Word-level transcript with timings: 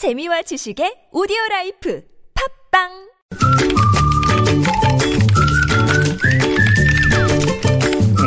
재미와 0.00 0.40
지식의 0.40 1.12
오디오 1.12 1.36
라이프 1.50 2.00
팟빵 2.72 2.88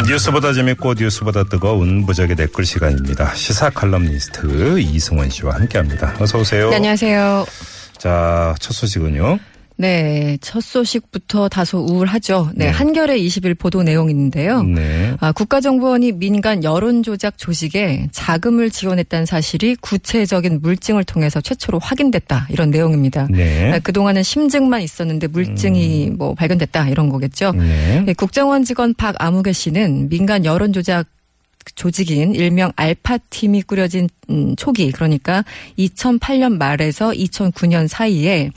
뉴스보다 0.08 0.54
재밌고 0.54 0.94
뉴스보다 0.94 1.46
뜨거운 1.46 2.06
무적의 2.06 2.36
댓글 2.36 2.64
시간입니다. 2.64 3.34
시사 3.34 3.72
칼럼니스트 3.72 4.82
이승원 4.82 5.32
씨와 5.32 5.56
함께합니다. 5.56 6.16
어서 6.20 6.38
오세요. 6.38 6.70
네, 6.70 6.76
안녕하세요. 6.76 7.44
자, 7.98 8.54
첫 8.60 8.74
소식은요. 8.74 9.40
네, 9.76 10.38
첫 10.42 10.62
소식부터 10.62 11.50
다소 11.50 11.80
우울하죠. 11.80 12.52
네, 12.56 12.66
네. 12.66 12.72
한겨레 12.72 13.18
20일 13.20 13.58
보도 13.58 13.84
내용인데요. 13.84 14.64
네. 14.64 15.16
아, 15.20 15.32
국가정보원이 15.32 16.14
민간 16.14 16.64
여론조작 16.64 17.38
조직에 17.38 18.08
자금을 18.12 18.70
지원했다는 18.70 19.26
사실이 19.26 19.76
구체적인 19.82 20.62
물증을 20.62 21.04
통해서 21.04 21.42
최초로 21.42 21.80
확인됐다. 21.80 22.48
이런 22.50 22.70
내용입니다. 22.72 23.28
네. 23.32 23.70
음. 23.70 23.74
아, 23.74 23.80
그동안은 23.80 24.24
심증만 24.24 24.82
있었는데 24.82 25.28
물증이 25.28 26.12
뭐 26.18 26.34
발견됐다. 26.36 26.90
이런 26.90 27.10
거겠죠. 27.10 27.52
네. 27.54 28.04
네, 28.06 28.14
국정원 28.14 28.64
직원 28.64 28.94
박아무개 28.94 29.54
씨는 29.54 30.10
민간 30.10 30.46
여론조작 30.46 31.08
조직인 31.76 32.36
일명 32.36 32.72
알파팀이 32.76 33.64
꾸려진 33.64 34.10
음, 34.30 34.56
초기 34.56 34.92
그러니까 34.92 35.44
2008년 35.78 36.58
말에서 36.58 37.12
2009년 37.12 37.88
사이에 37.88 38.52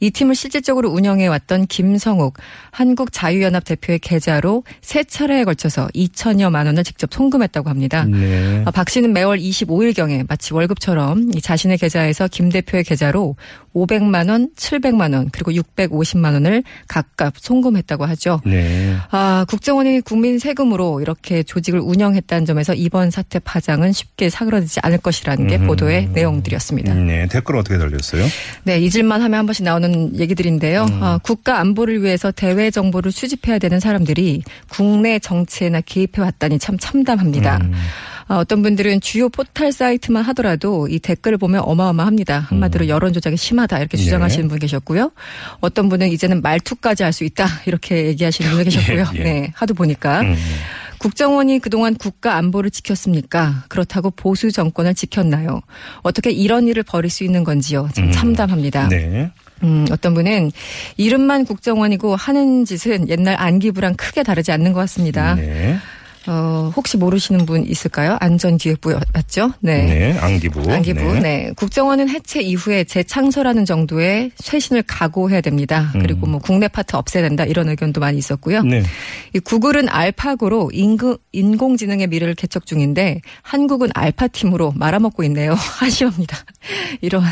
이 0.00 0.10
팀을 0.10 0.34
실질적으로 0.34 0.90
운영해 0.90 1.26
왔던 1.28 1.66
김성욱 1.66 2.38
한국 2.70 3.12
자유연합 3.12 3.64
대표의 3.64 4.00
계좌로 4.00 4.64
세 4.80 5.04
차례에 5.04 5.44
걸쳐서 5.44 5.88
2천여만 5.94 6.66
원을 6.66 6.82
직접 6.82 7.12
송금했다고 7.12 7.70
합니다. 7.70 8.04
네. 8.04 8.62
아, 8.64 8.70
박 8.70 8.90
씨는 8.90 9.12
매월 9.12 9.38
25일경에 9.38 10.26
마치 10.28 10.54
월급처럼 10.54 11.30
이 11.34 11.40
자신의 11.40 11.78
계좌에서 11.78 12.28
김 12.28 12.48
대표의 12.48 12.84
계좌로 12.84 13.36
500만 13.74 14.28
원, 14.30 14.50
700만 14.56 15.14
원, 15.14 15.28
그리고 15.30 15.52
650만 15.52 16.34
원을 16.34 16.62
각각 16.88 17.34
송금했다고 17.36 18.04
하죠. 18.06 18.40
네. 18.44 18.94
아, 19.10 19.44
국정원이 19.48 20.00
국민 20.02 20.38
세금으로 20.38 21.00
이렇게 21.00 21.42
조직을 21.42 21.80
운영했다는 21.80 22.46
점에서 22.46 22.74
이번 22.74 23.10
사태 23.10 23.38
파장은 23.38 23.92
쉽게 23.92 24.30
사그러지지 24.30 24.80
않을 24.82 24.98
것이라는 24.98 25.46
게 25.46 25.56
음. 25.56 25.66
보도의 25.66 26.08
내용들이었습니다. 26.12 26.94
네. 26.94 27.26
댓글 27.28 27.56
어떻게 27.56 27.78
달렸어요? 27.78 28.24
네, 28.64 28.78
잊을만 28.78 29.22
하면 29.22 29.38
한 29.38 29.46
번씩 29.46 29.64
나오는 29.64 30.18
얘기들인데요. 30.18 30.86
아, 31.00 31.18
국가 31.22 31.58
안보를 31.60 32.02
위해서 32.02 32.30
대외 32.30 32.70
정보를 32.70 33.12
수집해야 33.12 33.58
되는 33.58 33.80
사람들이 33.80 34.42
국내 34.68 35.18
정치에나 35.18 35.80
개입해 35.82 36.20
왔다니 36.20 36.58
참 36.58 36.76
참담합니다. 36.78 37.58
음. 37.62 37.72
아, 38.32 38.38
어떤 38.38 38.62
분들은 38.62 39.02
주요 39.02 39.28
포털 39.28 39.72
사이트만 39.72 40.24
하더라도 40.24 40.88
이 40.88 40.98
댓글을 40.98 41.36
보면 41.36 41.60
어마어마합니다. 41.66 42.46
한마디로 42.48 42.88
여론 42.88 43.12
조작이 43.12 43.36
심하다 43.36 43.78
이렇게 43.78 43.98
네. 43.98 44.04
주장하시는 44.04 44.48
분 44.48 44.58
계셨고요. 44.58 45.12
어떤 45.60 45.90
분은 45.90 46.08
이제는 46.10 46.40
말투까지 46.40 47.02
할 47.02 47.12
수 47.12 47.24
있다 47.24 47.46
이렇게 47.66 48.06
얘기하시는 48.06 48.50
분도 48.50 48.64
계셨고요. 48.70 49.04
예, 49.16 49.18
예. 49.18 49.22
네, 49.22 49.52
하도 49.54 49.74
보니까 49.74 50.22
음. 50.22 50.34
국정원이 50.96 51.58
그동안 51.58 51.94
국가 51.94 52.36
안보를 52.36 52.70
지켰습니까? 52.70 53.64
그렇다고 53.68 54.10
보수 54.10 54.50
정권을 54.50 54.94
지켰나요? 54.94 55.60
어떻게 56.00 56.30
이런 56.30 56.68
일을 56.68 56.84
벌일 56.84 57.10
수 57.10 57.24
있는 57.24 57.44
건지요? 57.44 57.90
참 57.94 58.06
음. 58.06 58.12
참담합니다. 58.12 58.88
네. 58.88 59.30
음, 59.62 59.84
어떤 59.90 60.14
분은 60.14 60.52
이름만 60.96 61.44
국정원이고 61.44 62.16
하는 62.16 62.64
짓은 62.64 63.10
옛날 63.10 63.36
안기부랑 63.38 63.94
크게 63.96 64.22
다르지 64.22 64.52
않는 64.52 64.72
것 64.72 64.80
같습니다. 64.80 65.34
네. 65.34 65.76
어, 66.26 66.72
혹시 66.76 66.96
모르시는 66.96 67.46
분 67.46 67.64
있을까요? 67.66 68.16
안전기획부 68.20 68.98
맞죠? 69.12 69.52
네. 69.60 69.84
네. 69.84 70.18
안기부. 70.18 70.70
안기부. 70.70 71.00
네. 71.14 71.20
네. 71.20 71.52
국정원은 71.56 72.08
해체 72.08 72.40
이후에 72.40 72.84
재창설하는 72.84 73.64
정도의 73.64 74.30
쇄신을 74.36 74.84
각오해야 74.86 75.40
됩니다. 75.40 75.90
그리고 75.92 76.26
뭐 76.26 76.40
국내 76.40 76.68
파트 76.68 76.96
없애야 76.96 77.22
된다 77.22 77.44
이런 77.44 77.68
의견도 77.68 78.00
많이 78.00 78.18
있었고요. 78.18 78.60
음. 78.60 78.68
네. 78.68 78.82
이 79.34 79.38
구글은 79.40 79.88
알파고로 79.88 80.70
인구, 80.72 81.18
인공지능의 81.32 82.06
미래를 82.06 82.34
개척 82.34 82.66
중인데 82.66 83.20
한국은 83.42 83.90
알파팀으로 83.94 84.72
말아먹고 84.76 85.24
있네요. 85.24 85.56
아쉬웁니다. 85.80 86.38
이런 87.00 87.22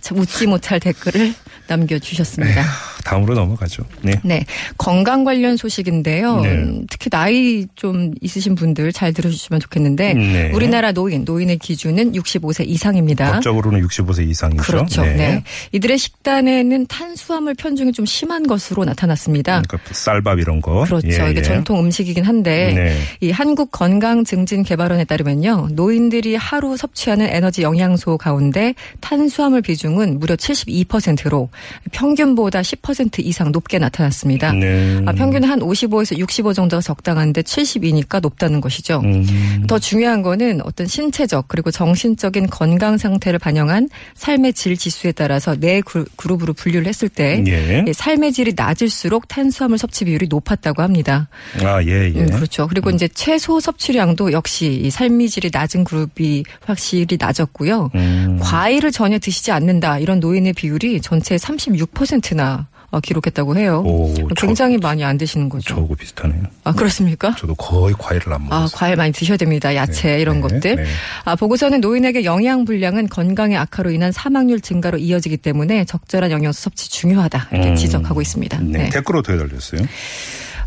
참 0.00 0.18
웃지 0.18 0.46
못할 0.46 0.80
댓글을 0.80 1.34
남겨주셨습니다. 1.66 2.64
다음으로 3.04 3.34
넘어가죠. 3.34 3.84
네. 4.02 4.12
네. 4.22 4.44
건강 4.76 5.24
관련 5.24 5.56
소식인데요. 5.56 6.40
네. 6.40 6.50
음, 6.50 6.86
특히 6.90 7.08
나이 7.08 7.66
좀 7.74 8.12
있으신 8.20 8.54
분들 8.54 8.92
잘 8.92 9.12
들어주시면 9.12 9.60
좋겠는데 9.60 10.14
네. 10.14 10.50
우리나라 10.52 10.92
노인, 10.92 11.24
노인의 11.24 11.58
기준은 11.58 12.12
65세 12.12 12.66
이상입니다. 12.66 13.32
법적으로는 13.32 13.86
65세 13.86 14.28
이상이죠. 14.28 14.62
그렇죠. 14.62 15.02
네. 15.02 15.42
이들의 15.72 15.96
식단에는 15.96 16.86
탄수화물 16.86 17.54
편중이 17.54 17.92
좀 17.92 18.04
심한 18.04 18.46
것으로 18.46 18.84
나타났습니다. 18.84 19.62
그러니까 19.66 19.94
쌀밥 19.94 20.38
이런 20.38 20.60
거. 20.60 20.84
그렇죠. 20.84 21.08
예, 21.08 21.30
이게 21.30 21.38
예. 21.38 21.42
전통 21.42 21.80
음식이긴 21.80 22.24
한데 22.24 22.72
네. 22.74 22.98
이 23.20 23.30
한국 23.30 23.70
건강 23.70 24.24
증진 24.24 24.62
개발원에 24.62 25.04
따르면요. 25.04 25.68
노인들이 25.72 26.36
하루 26.36 26.76
섭취하는 26.76 27.26
에너지 27.26 27.62
영양소 27.62 28.18
가운데 28.18 28.74
탄수화물 29.00 29.62
비중은 29.62 30.18
무려 30.18 30.36
72%로 30.36 31.48
평균보다 31.92 32.60
10% 32.62 33.24
이상 33.24 33.52
높게 33.52 33.78
나타났습니다. 33.78 34.52
네. 34.52 35.00
아, 35.06 35.12
평균 35.12 35.44
한 35.44 35.60
55에서 35.60 36.18
65 36.18 36.54
정도가 36.54 36.80
적당한데 36.80 37.42
72니까 37.42 38.20
높다는 38.20 38.60
것이죠. 38.60 39.00
음. 39.04 39.64
더 39.66 39.78
중요한 39.78 40.22
거는 40.22 40.60
어떤 40.64 40.86
신체적 40.86 41.46
그리고 41.48 41.70
정신적인 41.70 42.48
건강 42.48 42.98
상태를 42.98 43.38
반영한 43.38 43.88
삶의 44.14 44.52
질 44.54 44.76
지수에 44.76 45.12
따라서 45.12 45.56
네 45.58 45.80
그- 45.80 46.04
그룹으로 46.16 46.52
분류를 46.52 46.86
했을 46.86 47.08
때 47.08 47.42
예. 47.46 47.84
예, 47.86 47.92
삶의 47.92 48.32
질이 48.32 48.52
낮을수록 48.56 49.28
탄수화물 49.28 49.78
섭취 49.78 50.04
비율이 50.04 50.26
높았다고 50.28 50.82
합니다. 50.82 51.28
아, 51.62 51.82
예, 51.84 52.12
예. 52.14 52.20
음, 52.20 52.26
그렇죠. 52.30 52.66
그리고 52.68 52.90
이제 52.90 53.08
최소 53.08 53.60
섭취량도 53.60 54.32
역시 54.32 54.80
이 54.84 54.90
삶의 54.90 55.28
질이 55.28 55.50
낮은 55.52 55.84
그룹이 55.84 56.44
확실히 56.64 57.16
낮았고요. 57.18 57.90
음. 57.94 58.38
과일 58.40 58.67
을 58.76 58.92
전혀 58.92 59.18
드시지 59.18 59.50
않는다 59.50 59.98
이런 59.98 60.20
노인의 60.20 60.52
비율이 60.52 61.00
전체 61.00 61.36
36%나 61.36 62.68
어, 62.90 63.00
기록했다고 63.00 63.56
해요. 63.56 63.82
오, 63.84 64.14
저- 64.14 64.46
굉장히 64.46 64.78
많이 64.78 65.04
안 65.04 65.18
드시는 65.18 65.48
거죠. 65.50 65.74
저하고 65.74 65.94
비슷하네요. 65.94 66.42
아 66.64 66.72
그렇습니까? 66.72 67.34
저도 67.36 67.54
거의 67.54 67.94
과일을 67.98 68.32
안 68.32 68.44
먹어요. 68.44 68.60
아, 68.60 68.68
과일 68.72 68.96
많이 68.96 69.12
드셔야 69.12 69.36
됩니다. 69.36 69.74
야채 69.74 70.16
네, 70.16 70.20
이런 70.22 70.36
네, 70.36 70.40
것들. 70.42 70.76
네. 70.76 70.84
아, 71.24 71.34
보고서는 71.36 71.80
노인에게 71.82 72.24
영양 72.24 72.64
불량은 72.64 73.08
건강의 73.08 73.58
악화로 73.58 73.90
인한 73.90 74.10
사망률 74.12 74.60
증가로 74.60 74.96
이어지기 74.98 75.36
때문에 75.38 75.84
적절한 75.84 76.30
영양소 76.30 76.62
섭취 76.62 76.88
중요하다. 76.90 77.48
이렇게 77.52 77.68
음. 77.70 77.74
지적하고 77.76 78.22
있습니다. 78.22 78.58
네. 78.62 78.78
네. 78.84 78.88
댓글 78.90 79.16
어떻게 79.16 79.36
달렸어요? 79.36 79.82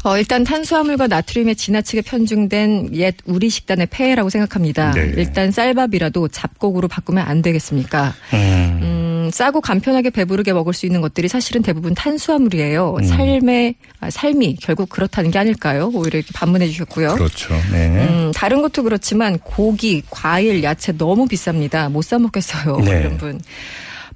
어, 0.04 0.18
일단 0.18 0.44
탄수화물과 0.44 1.08
나트륨에 1.08 1.54
지나치게 1.54 2.02
편중된 2.02 2.96
옛 2.96 3.16
우리 3.26 3.50
식단의 3.50 3.88
폐해라고 3.92 4.30
생각합니다. 4.30 4.92
네. 4.94 5.14
일단 5.16 5.52
쌀밥이라도 5.52 6.28
잡곡으로 6.30 6.88
바꾸면 6.88 7.24
안 7.26 7.42
되겠습니까? 7.44 8.14
음. 8.34 8.80
음, 8.82 9.30
싸고 9.32 9.62
간편하게 9.62 10.10
배부르게 10.10 10.54
먹을 10.54 10.74
수 10.74 10.88
있는 10.88 11.02
것들이 11.02 11.28
사실은 11.28 11.62
대부분 11.62 11.94
탄수화물이에요. 11.94 12.96
음. 13.00 13.04
삶의 13.04 13.76
아, 14.00 14.10
삶이 14.10 14.58
결국 14.60 14.90
그렇다는 14.90 15.30
게 15.30 15.38
아닐까요? 15.38 15.92
오히려 15.94 16.18
이렇게 16.18 16.32
반문해 16.34 16.68
주셨고요. 16.68 17.14
그렇죠. 17.14 17.54
네. 17.72 17.88
음, 17.88 18.32
다른 18.34 18.64
것도 18.64 18.82
그렇지만 18.82 19.38
고기, 19.40 20.02
과일, 20.10 20.64
야채 20.64 20.92
너무 20.98 21.28
비쌉니다. 21.28 21.92
못 21.92 22.02
사 22.02 22.18
먹겠어요. 22.18 22.78
네. 22.78 23.02
이런 23.02 23.18
분. 23.18 23.40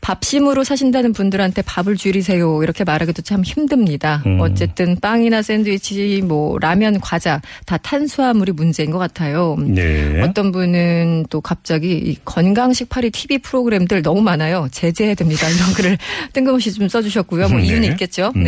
밥심으로 0.05 0.63
사신다는 0.63 1.13
분들한테 1.13 1.63
밥을 1.63 1.95
줄이세요. 1.95 2.61
이렇게 2.61 2.83
말하기도 2.83 3.23
참 3.23 3.43
힘듭니다. 3.43 4.21
음. 4.27 4.39
어쨌든 4.39 4.95
빵이나 4.99 5.41
샌드위치, 5.41 6.21
뭐 6.23 6.59
라면, 6.59 6.99
과자 6.99 7.41
다 7.65 7.77
탄수화물이 7.77 8.51
문제인 8.51 8.91
것 8.91 8.99
같아요. 8.99 9.55
네. 9.59 10.21
어떤 10.21 10.51
분은 10.51 11.25
또 11.31 11.41
갑자기 11.41 11.93
이 11.93 12.17
건강식 12.23 12.87
파리 12.87 13.09
TV 13.09 13.39
프로그램들 13.39 14.03
너무 14.03 14.21
많아요. 14.21 14.67
제재해야 14.71 15.15
됩니다. 15.15 15.49
이런 15.49 15.73
글을 15.73 15.97
뜬금없이 16.33 16.71
좀 16.71 16.87
써주셨고요. 16.87 17.49
뭐 17.49 17.57
네. 17.57 17.65
이유는 17.65 17.89
있겠죠. 17.93 18.31
음. 18.35 18.43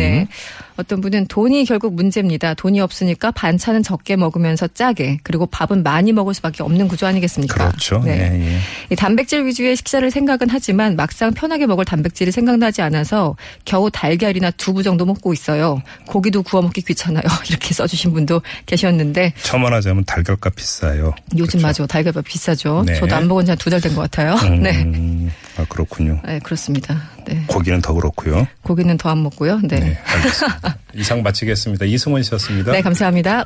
네. 0.78 0.82
어떤 0.82 1.00
분은 1.00 1.26
돈이 1.26 1.64
결국 1.64 1.94
문제입니다. 1.94 2.54
돈이 2.54 2.80
없으니까 2.80 3.32
반찬은 3.32 3.82
적게 3.82 4.14
먹으면서 4.16 4.68
짜게 4.68 5.18
그리고 5.24 5.46
밥은 5.46 5.82
많이 5.82 6.12
먹을 6.12 6.34
수밖에 6.34 6.62
없는 6.62 6.86
구조 6.88 7.06
아니겠습니까? 7.06 7.68
그렇죠. 7.68 8.00
네. 8.04 8.40
예. 8.40 8.58
이 8.90 8.96
단백질 8.96 9.44
위주의 9.44 9.74
식사를 9.74 10.08
생각은 10.10 10.46
하지만 10.50 10.94
막상 10.96 11.32
편하게 11.34 11.66
먹을 11.66 11.84
단백질이 11.84 12.30
생각나지 12.30 12.80
않아서 12.82 13.36
겨우 13.64 13.90
달걀이나 13.90 14.50
두부 14.52 14.82
정도 14.84 15.04
먹고 15.04 15.32
있어요. 15.32 15.82
고기도 16.06 16.42
구워 16.42 16.62
먹기 16.62 16.82
귀찮아요. 16.82 17.24
이렇게 17.50 17.74
써주신 17.74 18.12
분도 18.12 18.40
계셨는데 18.66 19.34
첨언하자면 19.42 20.04
달걀값 20.04 20.54
비싸요. 20.54 21.12
요즘 21.36 21.60
맞아 21.60 21.86
달걀밥 21.86 22.24
비싸죠. 22.24 22.84
네. 22.86 22.94
저도 22.94 23.14
안 23.16 23.26
먹은 23.28 23.44
지 23.44 23.50
한 23.50 23.58
두 23.58 23.70
달 23.70 23.80
된 23.80 23.94
것 23.94 24.02
같아요. 24.02 24.36
네. 24.62 24.82
음, 24.84 25.30
아 25.56 25.64
그렇군요. 25.68 26.20
네, 26.24 26.38
그렇습니다. 26.38 27.02
네. 27.26 27.42
고기는 27.48 27.80
더 27.82 27.92
그렇고요. 27.92 28.46
고기는 28.62 28.96
더 28.96 29.08
안 29.10 29.22
먹고요. 29.22 29.60
네. 29.64 29.80
네, 29.80 29.98
알겠습니다. 30.04 30.67
이상 30.94 31.22
마치겠습니다. 31.22 31.84
이승원 31.84 32.22
씨였습니다. 32.22 32.72
네, 32.72 32.82
감사합니다. 32.82 33.44